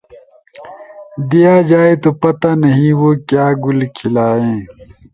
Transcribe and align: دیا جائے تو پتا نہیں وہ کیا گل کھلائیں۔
دیا 1.31 1.53
جائے 1.69 1.93
تو 2.03 2.09
پتا 2.21 2.49
نہیں 2.63 2.91
وہ 2.99 3.09
کیا 3.27 3.45
گل 3.63 3.79
کھلائیں۔ 3.97 4.57